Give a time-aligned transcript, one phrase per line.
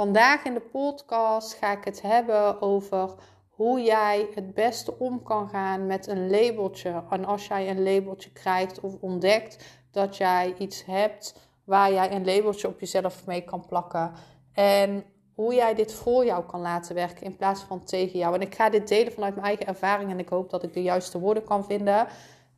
[0.00, 3.14] Vandaag in de podcast ga ik het hebben over
[3.48, 7.02] hoe jij het beste om kan gaan met een labeltje.
[7.10, 12.24] En als jij een labeltje krijgt of ontdekt dat jij iets hebt waar jij een
[12.24, 14.12] labeltje op jezelf mee kan plakken.
[14.52, 15.04] En
[15.34, 18.34] hoe jij dit voor jou kan laten werken in plaats van tegen jou.
[18.34, 20.82] En ik ga dit delen vanuit mijn eigen ervaring en ik hoop dat ik de
[20.82, 22.06] juiste woorden kan vinden.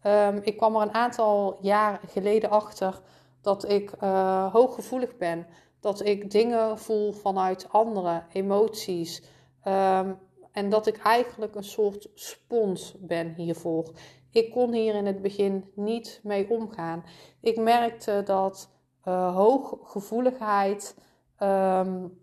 [0.06, 3.00] Um, ik kwam er een aantal jaar geleden achter
[3.40, 5.46] dat ik uh, hooggevoelig ben.
[5.82, 9.22] Dat ik dingen voel vanuit andere emoties.
[9.64, 10.18] Um,
[10.52, 13.92] en dat ik eigenlijk een soort spons ben hiervoor.
[14.30, 17.04] Ik kon hier in het begin niet mee omgaan.
[17.40, 18.70] Ik merkte dat
[19.04, 20.96] uh, hooggevoeligheid.
[21.42, 22.20] Um,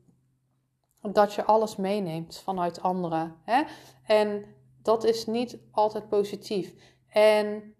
[1.01, 3.35] dat je alles meeneemt vanuit anderen.
[3.43, 3.63] Hè?
[4.05, 4.45] En
[4.81, 6.73] dat is niet altijd positief.
[7.09, 7.75] En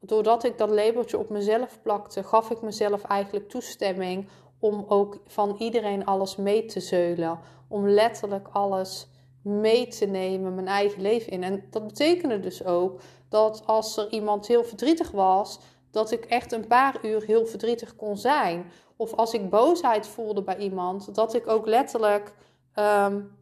[0.00, 4.28] doordat ik dat labeltje op mezelf plakte, gaf ik mezelf eigenlijk toestemming
[4.58, 7.38] om ook van iedereen alles mee te zeulen.
[7.68, 9.08] Om letterlijk alles
[9.42, 11.42] mee te nemen, mijn eigen leven in.
[11.42, 16.52] En dat betekende dus ook dat als er iemand heel verdrietig was, dat ik echt
[16.52, 18.70] een paar uur heel verdrietig kon zijn.
[18.96, 22.34] Of als ik boosheid voelde bij iemand, dat ik ook letterlijk
[22.74, 23.36] um,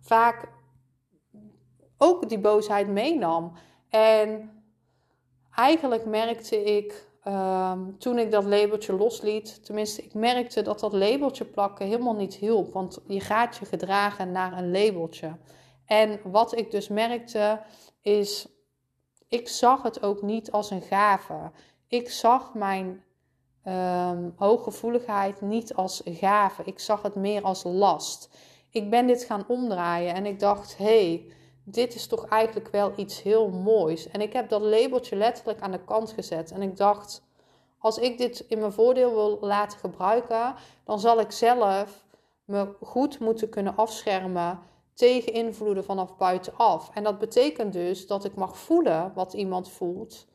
[0.00, 0.48] vaak
[1.98, 3.52] ook die boosheid meenam.
[3.88, 4.50] En
[5.54, 11.44] eigenlijk merkte ik um, toen ik dat labeltje losliet, tenminste, ik merkte dat dat labeltje
[11.44, 12.72] plakken helemaal niet hielp.
[12.72, 15.36] Want je gaat je gedragen naar een labeltje.
[15.86, 17.60] En wat ik dus merkte
[18.02, 18.48] is,
[19.28, 21.50] ik zag het ook niet als een gave.
[21.88, 23.04] Ik zag mijn
[23.64, 26.62] um, hooggevoeligheid niet als gave.
[26.64, 28.28] Ik zag het meer als last
[28.72, 31.26] ik ben dit gaan omdraaien en ik dacht, hé, hey,
[31.64, 34.08] dit is toch eigenlijk wel iets heel moois.
[34.08, 36.50] En ik heb dat labeltje letterlijk aan de kant gezet.
[36.50, 37.22] En ik dacht,
[37.78, 42.04] als ik dit in mijn voordeel wil laten gebruiken, dan zal ik zelf
[42.44, 44.60] me goed moeten kunnen afschermen
[44.94, 46.90] tegen invloeden vanaf buitenaf.
[46.94, 50.26] En dat betekent dus dat ik mag voelen wat iemand voelt.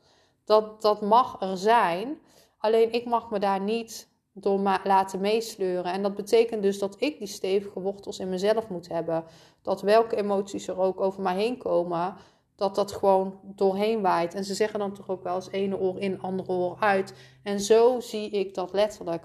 [0.44, 2.18] Dat, dat mag er zijn.
[2.58, 4.08] Alleen ik mag me daar niet
[4.40, 5.92] door laten meesleuren.
[5.92, 9.24] En dat betekent dus dat ik die stevige wortels in mezelf moet hebben.
[9.62, 12.16] Dat welke emoties er ook over mij heen komen,
[12.56, 14.34] dat dat gewoon doorheen waait.
[14.34, 17.14] En ze zeggen dan toch ook wel eens ene oor in, andere oor uit.
[17.42, 19.24] En zo zie ik dat letterlijk.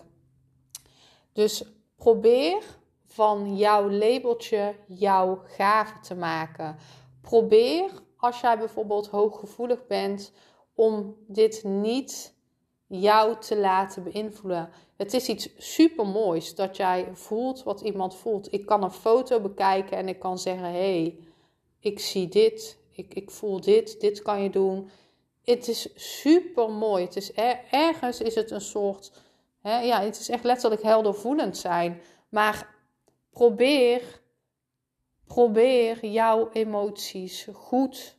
[1.33, 1.63] Dus
[1.95, 2.63] probeer
[3.05, 6.75] van jouw labeltje jouw gave te maken.
[7.21, 10.31] Probeer, als jij bijvoorbeeld hooggevoelig bent,
[10.75, 12.33] om dit niet
[12.87, 14.69] jou te laten beïnvloeden.
[15.03, 18.53] Het is iets super moois dat jij voelt wat iemand voelt.
[18.53, 21.17] Ik kan een foto bekijken en ik kan zeggen: hé, hey,
[21.79, 24.89] ik zie dit, ik, ik voel dit, dit kan je doen.
[25.43, 27.03] Het is super mooi.
[27.03, 27.33] Het is
[27.71, 29.11] ergens is het een soort,
[29.61, 32.01] hè, ja, het is echt letterlijk heldervoelend zijn.
[32.29, 32.75] Maar
[33.31, 34.21] probeer,
[35.27, 38.17] probeer jouw emoties goed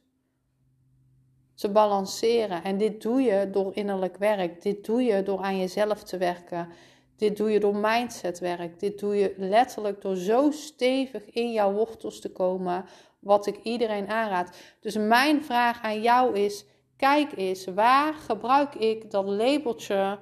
[1.64, 2.64] te balanceren.
[2.64, 4.62] En dit doe je door innerlijk werk.
[4.62, 6.68] Dit doe je door aan jezelf te werken.
[7.16, 8.80] Dit doe je door mindsetwerk.
[8.80, 12.84] Dit doe je letterlijk door zo stevig in jouw wortels te komen.
[13.20, 14.56] Wat ik iedereen aanraad.
[14.80, 16.64] Dus mijn vraag aan jou is:
[16.96, 20.18] kijk eens, waar gebruik ik dat labeltje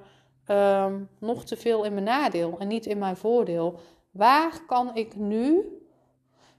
[0.47, 3.79] um, nog te veel in mijn nadeel en niet in mijn voordeel?
[4.11, 5.63] Waar kan ik nu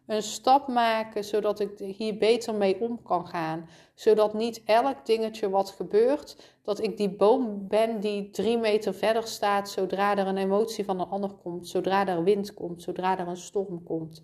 [0.07, 3.69] een stap maken zodat ik hier beter mee om kan gaan.
[3.95, 9.27] Zodat niet elk dingetje wat gebeurt, dat ik die boom ben die drie meter verder
[9.27, 13.29] staat zodra er een emotie van een ander komt, zodra er wind komt, zodra er
[13.29, 14.23] een storm komt.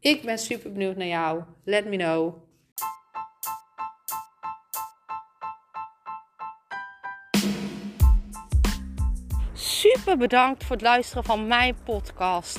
[0.00, 1.42] Ik ben super benieuwd naar jou.
[1.64, 2.34] Let me know.
[9.52, 12.58] Super bedankt voor het luisteren van mijn podcast.